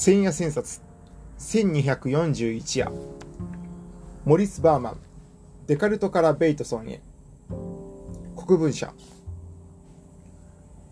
[0.00, 0.80] 千夜千冊
[1.40, 2.92] 1241夜。
[4.24, 5.00] モリス・バーマン
[5.66, 7.00] デカルトからベイトソンへ。
[8.36, 8.94] 国分社。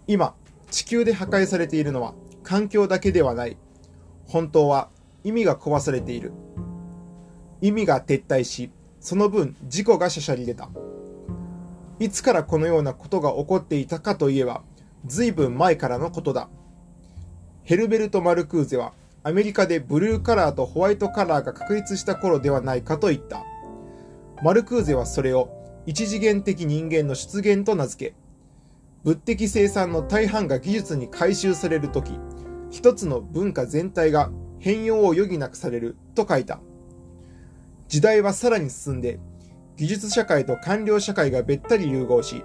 [0.08, 0.34] 今
[0.72, 3.56] 地球で破壊されているのは環境だけではない。
[4.26, 4.88] 本当は
[5.22, 6.32] 意味が壊されている。
[7.60, 10.68] 意味が撤退しその分事故がしゃしゃり出た。
[12.00, 14.62] いつからこのようなことが起こっていたかといえば
[15.04, 16.48] 随分前からのことだ。
[17.66, 18.92] ヘルベルト・マルクーゼは
[19.24, 23.44] アメリカでブルーカラーとホワイトカラーが確立した頃ではないかと言った。
[24.40, 28.14] マルクーゼはそれを一次元的人間の出現と名付け、
[29.02, 32.12] 物的生産の大半が技術に回収されるとき、
[32.70, 34.30] 一つの文化全体が
[34.60, 36.60] 変容を余儀なくされると書いた。
[37.88, 39.18] 時代はさらに進んで、
[39.76, 42.44] 技術社会と官僚社会がべったり融合し、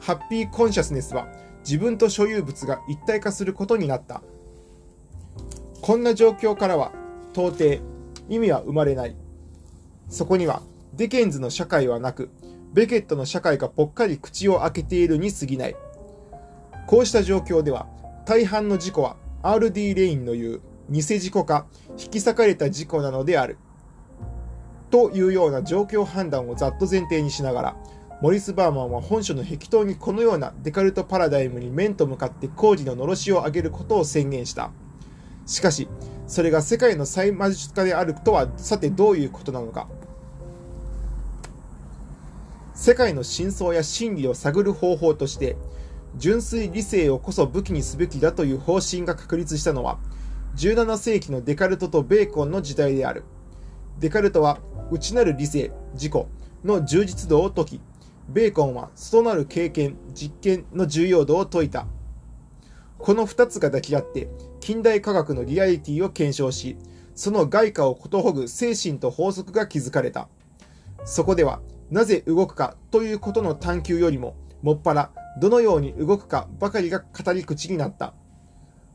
[0.00, 1.28] ハッピーコンシャスネスは
[1.60, 4.22] 自分と所有物が一体化することになった。
[5.86, 6.90] こんな状況からは
[7.32, 7.80] 到底
[8.28, 9.14] 意味は生まれない。
[10.08, 10.60] そこには
[10.94, 12.28] ディケンズの社会はなく、
[12.72, 15.76] ベケットの社会がぽっかり口を開けているに過ぎない。
[16.88, 17.86] こうした状況では、
[18.24, 23.56] 大半の事故は RD レインの言う偽事故か引き裂かれた事故なのである。
[24.90, 27.76] というような状況判断をざっと前提にしながら、
[28.20, 34.72] モリス・バーマンは本書の壁頭にこのようなデカルト・パラダイムに面と向かって工事ののろしを上げることを宣言した。
[35.46, 35.88] しかし、
[36.26, 39.88] それが世界の最魔術家であるとは、さてどういうことなのか。
[42.74, 45.56] 世界の真相や真理を探る方法として、
[46.16, 49.98] 純粋理性をこそ武器にすべきだという方針が確立したのは、
[50.56, 53.24] 17世紀のデカルトとベーコンの時代である。
[53.98, 54.58] デカルトは
[54.90, 56.12] 内なる理性、自己
[56.64, 57.80] の充実度を説き、
[58.28, 61.86] ベーコンは外なる経験、実験の重要度を説いた。
[62.98, 64.28] この二つが抱き合って、
[64.66, 66.76] 近代科学のリアリティを検証し、
[67.14, 70.28] その外貨をことほぐ精神と法則が築かれた。
[71.04, 78.14] そこでは、なぜ動くかということの探求よりも、もっぱらどのように動くかばかりが語り口になった。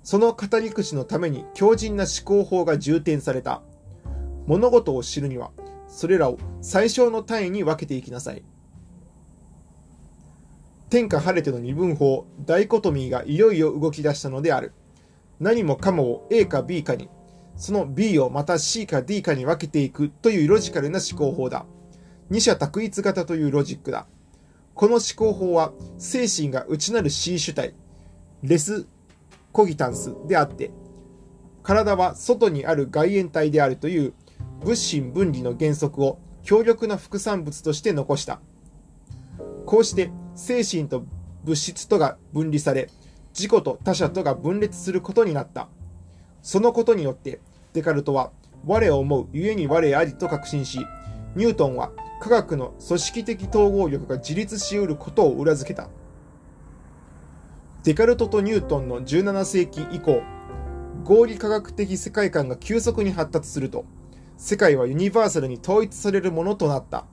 [0.04, 3.62] その語り口のために強靭な思考法が重点された。
[4.48, 5.52] 物事を知るには、
[5.88, 8.44] それらを最小の単位に分けていきなさい。
[10.90, 14.74] 天下晴れての二分法、ダイコトミーがいよいよ動き出したのである。
[15.42, 17.10] 何もかもを A か B かに、
[17.58, 21.66] その B をまた C か D かに分けていくというロジカルな思考法だ。
[22.30, 24.06] 二者択一型というロジックだ。
[24.76, 27.74] この思考法は精神が内なる C 主体、
[28.44, 28.86] レス
[29.52, 30.70] コギタンスであって、
[31.64, 34.14] 体は外にある外縁体であるという
[34.64, 38.42] 物心分離の原則を強力な副産物として残した。
[39.66, 41.04] こうして精神と
[41.44, 42.92] 物質とが分離され、
[43.34, 45.68] 自己と他者とが分裂することになった。
[46.42, 47.40] そのことによって、
[47.74, 48.32] デカルトは、
[48.66, 50.80] 我を思う故に我ありと確信し、
[51.36, 55.88] ニュートンは科学の組織的統合力が自立し得ることを裏付けた。
[57.84, 60.22] デカルトとニュートンの17世紀以降、
[61.04, 63.86] 合理科学的世界観が急速に発達すると、
[64.38, 67.06] 世界はユニバーサルに統一されるものとなった。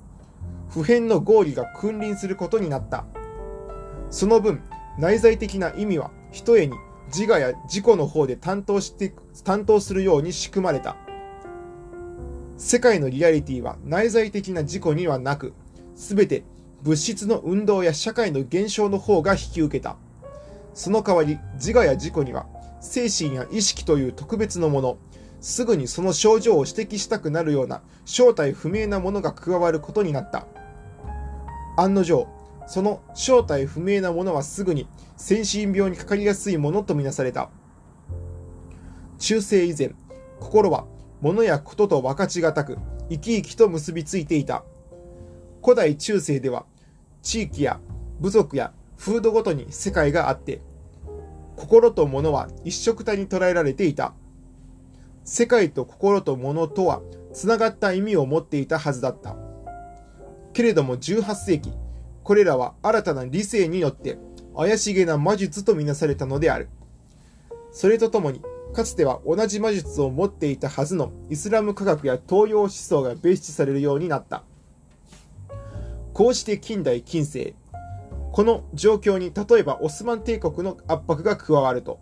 [0.69, 3.06] 普遍の合理が君臨することになった。
[4.11, 4.61] その分、
[4.98, 6.75] 内在的な意味は、ひとえに
[7.06, 9.14] 自我や自己の方で担当して、
[9.44, 10.97] 担当するように仕組まれた。
[12.56, 15.54] 世界のリアリティは内在的な自己にはなく、
[15.94, 16.42] すべて
[16.82, 19.97] 物質の運動や社会の現象の方が引き受けた。
[20.75, 22.47] その代わり、自我や自己には、
[22.81, 24.98] 精神や意識という特別のもの、
[25.41, 30.47] すぐにその症状を指摘したくなるような正体不明なものが加わることになった。
[31.76, 32.26] 案の定、
[32.69, 34.87] その正体不明なものはすぐに
[35.17, 37.49] 精神病にかかりやすいものとみなされた。
[39.19, 39.95] 中世以前、
[40.39, 40.87] 心は
[41.23, 42.77] 物やことと分かちがたく、
[43.09, 44.65] 生き生きと結びついていた。
[45.65, 46.67] 古代中世では、
[47.23, 47.81] 地域や
[48.21, 50.61] 部族や風土ごとに世界があって、
[51.56, 54.12] 心と物は一色体に捉えられていた。
[55.25, 57.00] 世界と心と物とは、
[57.32, 59.37] つながった意味を持っていたはずだった。
[60.53, 61.73] けれども18世紀、
[62.28, 64.19] これらは新たな理性によって
[64.54, 66.69] 怪しげな魔術とみなされたのである。
[67.72, 68.42] それとともに、
[68.75, 74.44] かつては同じ魔術を持っていたはずのイスラム科学や東洋思想が別紙されるようになった。
[76.12, 77.54] こうして近代近世、
[78.32, 81.98] この状況に例えばオスマン帝国の圧迫が加わると、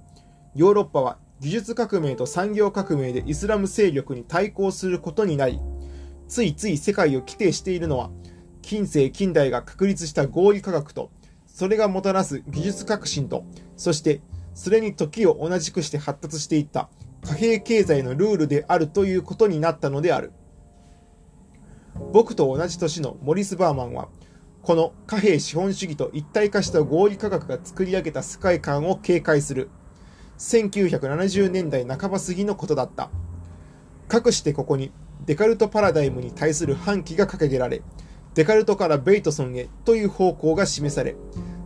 [0.56, 5.60] ヨーロッパは技術革命と産業革命でイスラム勢力に対抗することになり、
[6.26, 8.10] ついつい世界を規定しているのは
[8.66, 11.12] 近世近代が確立した合理科学と、
[11.46, 13.44] それがもたらす技術革新と、
[13.76, 14.20] そして
[14.54, 16.88] それに時を同じくして発達していった
[17.22, 20.32] 貨幣経済のルールであるということになったのである。
[22.12, 24.08] 僕と同じ年のモリス・バーマンは、
[24.62, 29.70] この貨幣資本主義と一体化した合理価格が作り上げた世界観を警戒する。
[30.38, 33.10] 1970年代半ば過ぎのことだった。
[34.08, 34.90] かくしてここに
[35.24, 37.82] デカルトパラダイムに対する反旗が掲げられ、
[38.36, 41.16] デカルトからベイトソンへという方向が示され、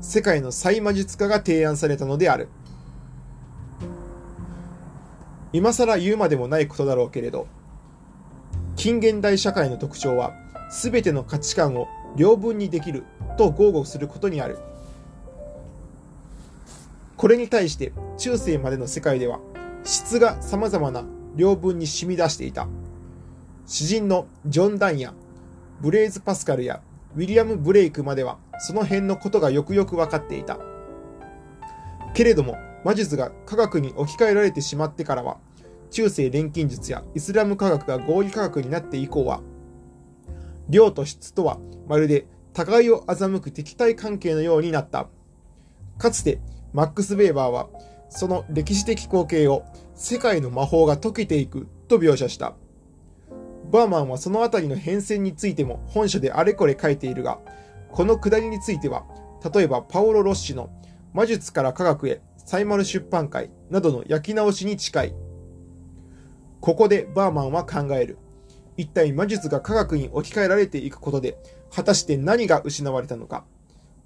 [0.01, 2.49] 世界の再魔術化が提案されたのである。
[5.53, 7.49] 今更言うまでもないことだろうけれど、
[8.77, 10.33] 近現代社会の特徴は、
[10.71, 13.03] すべての価値観を両分にできる
[13.37, 14.57] と豪語することにある。
[17.17, 19.41] これに対して中世までの世界では
[19.83, 22.69] 質が様々な両分に染み出していた。
[23.67, 25.13] 詩人のジョン・ダンや
[25.81, 26.83] ブレイズ・パスカルや
[27.17, 30.59] ウィリアム・ブレイクまではその辺のことがよくよく分かっていた。
[32.15, 35.39] けれども魔術が科学に置き換えられてしまってからは
[35.91, 39.41] 中世錬金術やイスラム科学が合理科学になって以降は
[40.69, 45.09] 量と質とはまるで互いを欺く敵対関係のようになった。
[45.99, 46.41] かつて
[46.73, 47.69] マックス・ベーバーは
[48.09, 52.55] その歴史的光景を世界の魔法が解けていくと描写した。
[53.71, 57.39] バーマンはそのあたりの変遷についても本書であれこれ書いているが、
[57.91, 59.05] このくだりについては、
[59.55, 60.71] 例えばパオロ・ロッシの
[61.13, 65.15] 魔術から科学へサイマル出版会などの焼き直しに近い。
[66.61, 68.19] ここでバーマンは考える。
[68.77, 71.39] 一体魔術が科学に置き換えられていくことで、
[71.73, 73.45] 果たして何が失われたのか。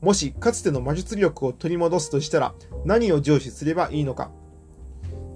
[0.01, 4.31] もしかつての魔術力を取り戻すとしたら何を重視すればいいのか。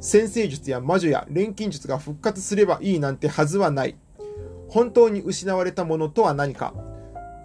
[0.00, 3.96] 先生術や魔女や錬金術が復活すればいいなんてはずはない。
[4.68, 6.74] 本当に失われたものとは何か。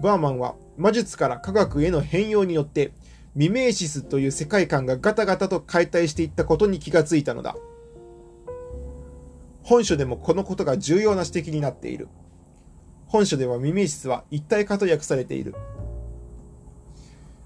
[0.02, 2.92] バーマンは魔術から科学への変容によって
[3.36, 7.56] ミメーシスという世界観がガタガタと解体していったことに気がついたのだ。
[9.64, 12.10] 本書でもこのことが重要な指摘になっている。
[13.08, 15.56] 本書ではミメーシスは一体化と訳されている。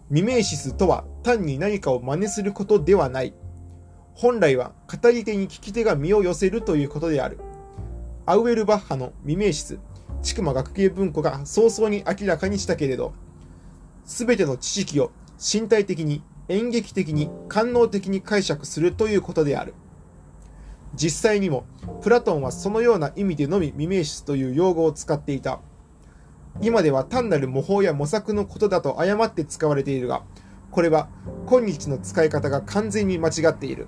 [0.10, 3.34] ミメーシスとは単に何かを真似することではない。
[4.16, 7.40] 本来は語り手に聞き手が身を寄せるということである。
[8.30, 9.80] アウエルバッハのミメーシス、
[10.22, 13.14] 千曲学芸文庫が早々に明らかにしたけれど、
[14.04, 19.76] すべての知識を身体的に、演劇的に、官能的に解釈するということである。
[20.94, 21.64] 実際にも、
[22.02, 25.62] プラトンはそのような意味でのみミメーシスという用語を使っていた。
[26.62, 30.24] 今では単なる模倣や模索のことだと誤って使われているが、
[30.72, 31.08] これは
[31.46, 33.88] 今日の使い方が完全に間違っている。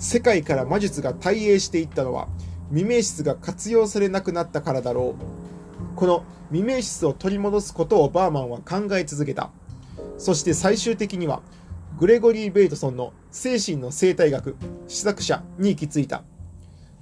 [0.00, 2.26] 世界から魔術が大英していったのは、
[2.72, 5.94] 未明室が活用されなくなったからだろう。
[5.94, 9.50] この未明室を取り戻すことをバーマンは考え続けた。
[10.16, 11.42] そして最終的には、
[11.98, 14.56] グレゴリー・ベイトソンの精神の生態学、
[14.88, 16.24] 試作者に行き着いた。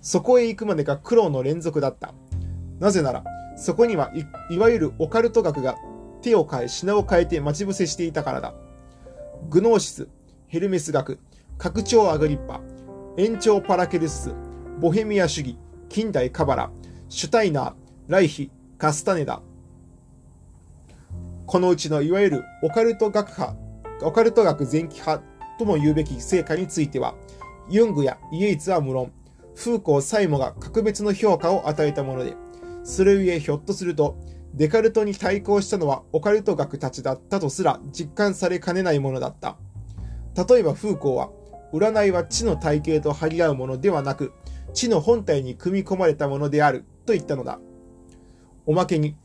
[0.01, 2.15] そこへ行くまでが苦労の連続だった。
[2.81, 3.23] なぜなら、
[3.57, 4.11] そこには
[4.51, 5.77] いわゆるオカルト学が
[6.21, 8.55] 手を変え品を変えて待ち伏せしていたからだ。
[9.49, 10.09] グノーシス、
[10.49, 11.21] ヘルメス学、
[11.59, 12.61] 拡張アグリッパ、
[13.17, 14.35] 延長パラケルス、
[14.81, 15.59] ボヘミア主義、
[15.91, 16.71] 近代カバラ、
[17.11, 17.75] シュタイナー、
[18.09, 19.43] ライヒ、カスタネダ。
[21.45, 23.59] このうちのいわゆるオカルト学派、
[24.01, 25.23] オカルト学前期派
[25.59, 27.15] とも言うべき成果については、
[27.69, 29.13] ユングやイエイツは無論、
[29.55, 32.35] フーコー・サイモが格別の評価を与えたもので、
[32.83, 34.17] それゆえひょっとすると、
[34.55, 39.59] デカルトに対抗したのはオカルト学たちだったとすら実感されかねないものだった。
[40.49, 41.29] 例えばフーコーは、
[41.75, 44.33] 占いは知の体系と張り合うものではなく、
[44.73, 47.59] 知の本体に組み込まれたものであると言ったのだ。
[48.67, 49.17] おまけに、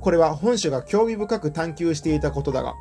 [0.00, 2.74] これは本書が興味深く探求していたことだが、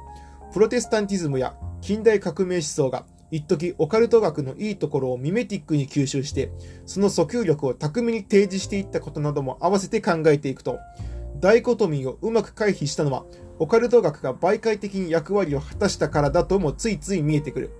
[0.53, 6.51] プロテスタンティズムや近代革命思想が一時オカルト学のいいところをミメティックに吸収して、
[6.85, 10.77] その訴求力を巧みに提示していったことなども合わせて考えていくと、
[11.39, 13.25] ダイコトミーをうまく回避したのは、
[13.57, 17.71] オカルト学が媒介的に役割を果たしたからだともついつい見えてくる。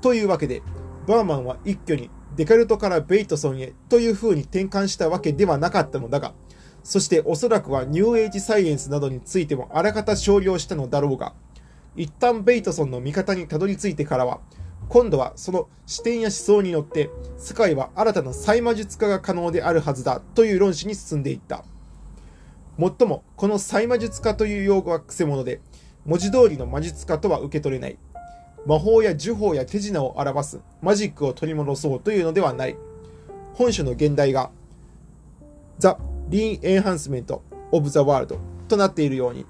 [0.00, 0.62] というわけで、
[1.08, 6.34] バーマンは一挙にデカルトからベイトソンへという風に転換したわけではなかったのだが、
[6.84, 11.34] そしておそらくはニューエイジサイエンスなどについてもあらかた少量したのだろうが、
[11.96, 14.38] 一旦ベイトソンの味方にたどり着いてからは、
[14.88, 21.64] 今度はその視点や思想によって、世界は新たな再魔術化が可能であるはずだという論旨に進んでいった。
[22.76, 25.60] もっとも、この再魔術化という用語は癖者で、
[26.06, 27.98] 文字通りの魔術化とは受け取れない。
[28.66, 32.76] 魔法や呪法や手品を表すマジックを取り戻そうというのではない。
[33.54, 34.50] 本書の現代が、
[35.78, 35.88] The
[36.28, 37.40] Re-Enhancement
[37.72, 38.38] of the World
[38.68, 39.46] となっているように、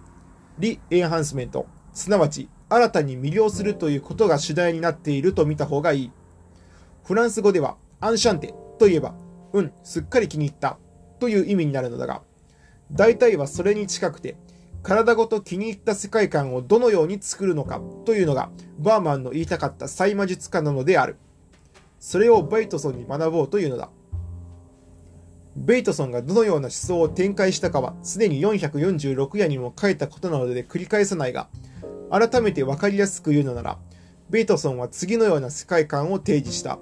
[0.58, 6.12] リ・エンハンスメント、すなわち新たに魅了するということが主題になっていると見た方がいい。
[7.04, 9.14] フランス語ではアンシャンテといえば、
[9.52, 10.78] うん、すっかり気に入った
[11.18, 12.22] という意味になるのだが、
[12.92, 14.36] 大体はそれに近くて、
[14.82, 21.16] 体ごと気に入った世界観をどのように作るのかというのがバーマンの言いたかった細魔術家なのである。
[22.00, 23.90] それをベイトソンに学ぼうというのだ。
[25.56, 31.48] ベイトソンがどのような思想を展開したかはすでに446夜にも書いたことなので繰り返さないが、
[32.10, 33.78] 改めて分かりやすく言うのなら、
[34.30, 36.78] ベイトソンは次のような世界観を提示した。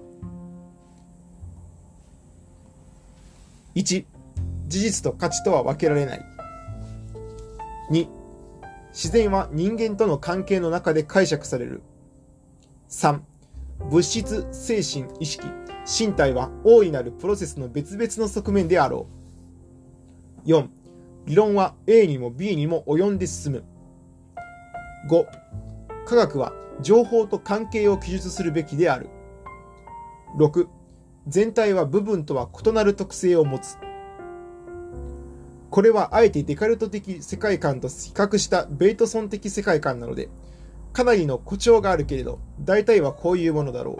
[3.75, 4.05] 1、
[4.67, 6.36] 事実と価値とは分けられない。
[7.91, 8.09] 2、
[8.91, 11.83] 自然は人間との関係の中で解釈される。
[12.89, 13.21] 3、
[13.91, 15.47] 物質、精神、意識、
[15.87, 19.07] 身体は大いなるプロセスの別々の側面であろ
[20.45, 20.49] う。
[20.49, 20.69] 4、
[21.27, 23.65] 理論は A にも B にも及んで進む。
[25.09, 25.27] 5、
[26.07, 29.09] 科学は情報と関係を記述するべきである。
[30.37, 30.67] 6、
[31.29, 33.79] 全体は部分とは異なる特性を持つ。
[35.77, 40.31] これはあえてデカルト的世界観と比較したベイトソン的世界観なので、
[40.95, 43.99] かなりの誇張があるけれど、大体はこういうものだろ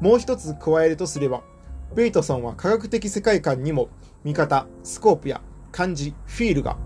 [0.00, 0.04] う。
[0.04, 1.42] もう一つ加えるとすれば、
[1.96, 3.88] ベイトソンは科学的世界観にも
[4.22, 5.40] 見方、スコープや
[5.72, 6.76] 漢字、フィールが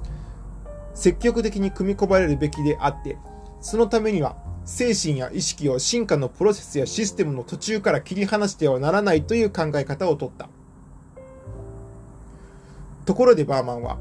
[0.94, 3.18] 積極的に組み込まれるべきであって、
[3.60, 10.48] そのためには精神や意識を進化のプロセスやシステムの途中から切り離してはならないという考え方をとった。
[13.08, 13.96] ところでバーマンは、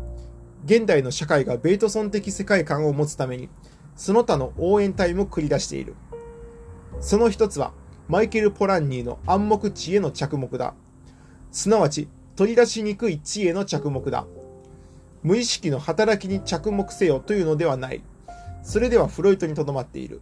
[0.65, 3.47] 現代の社会がベイトソン的世界観を持つために、
[3.95, 5.95] その他の応援隊も繰り出している。
[6.99, 7.71] その一つは、
[8.09, 10.73] マイケル・ポランニーの暗黙知恵の着目だ。
[11.53, 14.27] すなわち、取り出しにくい知恵の着目だ。
[15.23, 18.03] 無意識の働きに着目せよというのではない。
[18.61, 20.21] それではフロイトにとどまっている。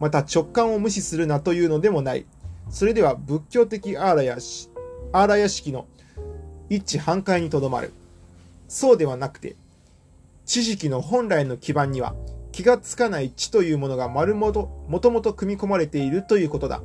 [0.00, 2.26] また直感を無視するなというのでもない。
[2.68, 4.38] それでは仏教的アーラヤ
[5.12, 5.86] アーラヤ式の
[6.68, 7.92] 一致反対にとどまる。
[8.74, 9.54] そうではなくて、
[10.46, 12.16] 知識の本来の基盤には
[12.50, 16.82] 気がつかない知というものが丸もともともと組み込まれているということだ。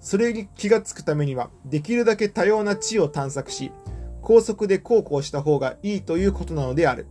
[0.00, 3.72] それに気がつくためには、できるだけ多様な知を探索し、
[4.20, 7.06] 高速で航行した方がいいということなのである。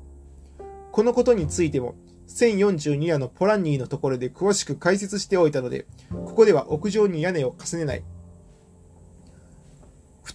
[0.91, 1.95] このことについても、
[2.27, 8.03] 1042夜のポランニーのところで詳しく解説しておいたので、ここでは屋上に屋根を重ねない。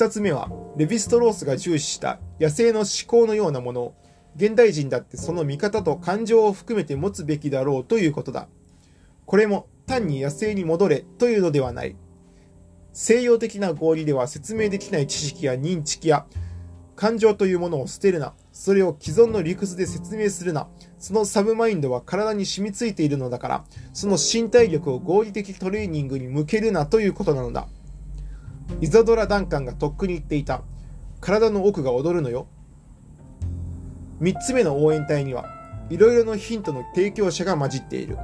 [0.03, 3.95] 二つ目は、レヴィストロースが重視した野生の思考のようなものを、
[4.35, 8.49] 現代人だってその見方と感情を含めて持つべきだろうということだ。
[9.27, 11.95] これも単に野生に戻れというのではない。
[12.93, 16.27] 西洋的な合理では説明できない知識や認知や
[16.97, 18.35] 感情というものを捨てるな。
[18.51, 20.67] それを既存の理屈で説明するな。
[20.99, 27.69] そのサブマインドは体に染みついているのだから、その身体力を合理的トレーニングに向けるなということなのだ。
[28.81, 30.63] イザドラ・ダンカンがとっくに言っていた。
[31.21, 32.49] 体の奥が踊るのよ。
[34.21, 35.47] 3つ目の応援隊には、
[35.91, 38.17] いろいろなヒントの提供者が混じっている。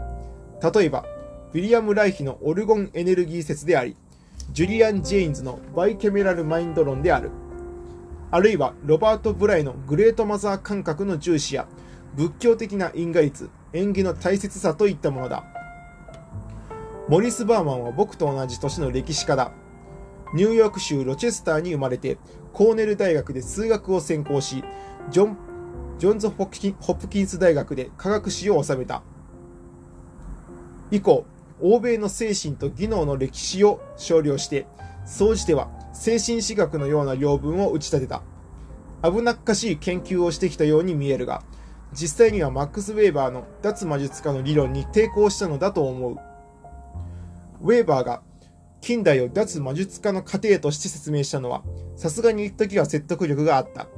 [0.74, 1.04] 例えば、
[1.52, 3.96] ウィリアム・ライヒのオルゴンエネルギー説であり、
[4.52, 7.30] ジュリアン・ジェインズのバイケメラル・マインド論である。
[8.30, 11.66] あるいは、ロバート・ブライのグレートマザー感覚の重視や、
[12.14, 15.44] 仏教的な因果率、縁起の大切さといったものだ。
[17.08, 19.52] モリス・バーマンは僕と同じ年の歴史家だ。
[20.34, 22.18] ニューヨーク州ロチェスターに生まれて、
[22.52, 24.62] コーネル大学で数学を専攻し、
[25.10, 25.36] ジョン、
[25.98, 29.02] ジョンズ・ホプキンス大学で科学史を収めた。
[30.90, 31.24] 以降、
[31.60, 34.66] 欧米の精神と技能の歴史を少量して、
[35.06, 38.22] 総じては精神史学のような領分を打ち立てた。
[39.02, 41.42] 危なっかしい研究をしてきたように見えるが、
[41.92, 46.16] 実際にはマックス・ウェーバーの脱魔術家の理論に抵抗したのだと思う。
[47.62, 48.22] ウェーバーが
[48.80, 51.62] 近代を脱魔術家の過程として説明したのは、
[51.96, 53.88] さすがに一時は説得力があった。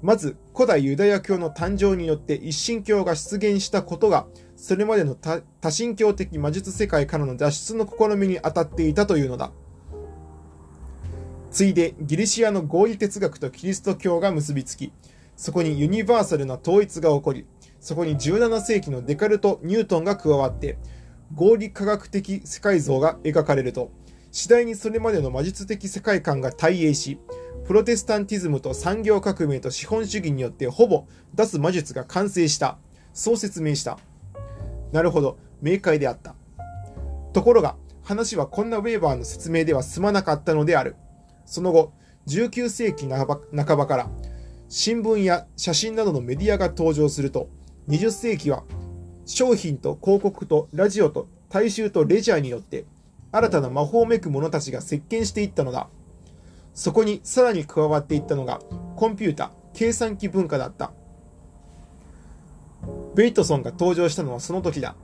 [0.00, 9.52] まず、古代ユダヤ教の誕生によって一神教が出現したことが、それまでの多神教的魔術世界からの脱出の試みに当たっていたというのだ。
[11.50, 14.92] ついで、ギリシアの合理哲学とキリスト教が結びつき、
[15.36, 17.46] そこにユニバーサルな統一が起こり、
[17.80, 20.78] そこに17世紀のデカルト・ニュートンが加わって、
[21.34, 23.90] 合理科学的世界像が描かれると、
[24.30, 27.18] 次第にそれまでの魔術的世界観が大影し、
[27.66, 32.78] プロテスタンティズムと産業革命と資本主義によってほぼ脱魔術が完成した。
[33.12, 33.98] そう説明した。
[34.92, 36.34] なるほど、明快であった。
[37.32, 40.96] ところが、話はこんなウェーバーの説明では済まなかったのである。
[41.44, 41.92] その後、
[42.26, 44.10] 19世紀半ばから
[44.68, 47.48] 新聞や写真などのメディアが登場すると、
[47.88, 48.64] 20世紀は
[49.24, 52.84] 商品と広告とラジオと大衆とレジャーによって
[53.30, 55.88] 新たな魔法めく者たちが席巻していったのだ。
[56.74, 58.60] そこにさらに加わっていったのが
[58.96, 60.92] コンピュータ、計算機文化だった。
[63.14, 64.94] ベイトソンが登場したのはその時だ。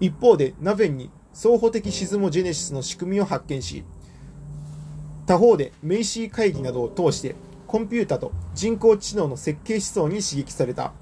[0.00, 3.84] 一方でナベンに双方的シズモジェネシスの仕組みを発見し、
[5.26, 7.34] 他方でメイシー会議などを通して
[7.66, 10.92] コンピュータと人工知能の設計思想に刺激された。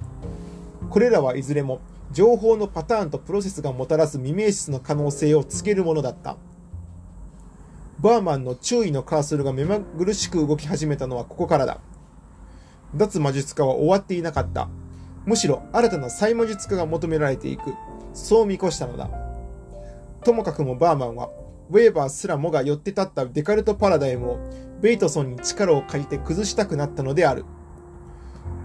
[0.90, 1.80] これらはいずれも
[2.12, 6.36] 情報のパターンとプロセスがもたらす未明室の可能性を告げるものだった。
[8.00, 11.80] バーマンの注意のカーソルが目まぐるしく動き始めたのはここからだ。
[12.94, 14.68] 脱魔術家は終わっていなかった。
[15.26, 17.74] むしろ新たな再魔術家が求められていく。
[18.14, 19.10] そう見越したのだ。
[20.22, 21.30] ともかくもバーマンは、
[21.70, 24.38] ウェーバーすらもが寄って立ったデカルトパラダイムを
[24.80, 27.44] ベイトソンに力を借りて崩したくなったのである。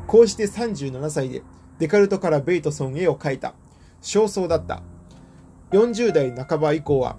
[0.06, 1.42] こうして37歳で
[1.80, 3.56] デカルトからベイトソンへを描いた。
[4.02, 4.84] 焦燥だった。
[5.72, 7.18] 40代半ば以降は、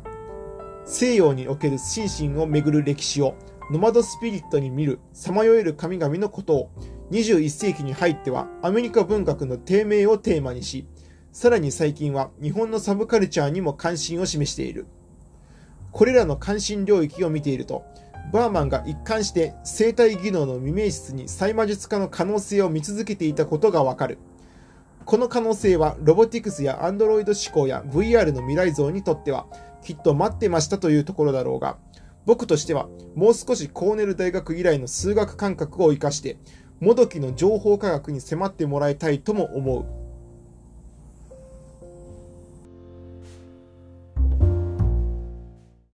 [0.87, 3.37] 西洋における心身をめぐる歴史を
[3.71, 6.71] ノマドスピリットに見るさまよえる神々のことを
[7.11, 10.87] 21世紀に入ってはアメリカ文学の低迷をテーマにし、
[11.33, 14.87] さらに最近は日本のサブカルチャーにも関心を示している。
[15.91, 17.85] これらの関心領域を見ていると、
[18.33, 24.19] バーマンが一貫して生体技能の未明室に細魔術家の可能性を見続けていたことがわかる。
[25.05, 29.47] この可能性はロボティクスやアンドロイド思考や VR の未来像にとっては
[29.85, 31.77] きっと待ってましたというところだろうが、
[32.27, 36.39] 僕としてはもう少しコーネル大学以来の数学感覚を生かして、
[36.81, 40.04] もどきの情報科学に迫ってもらいたいとも思う。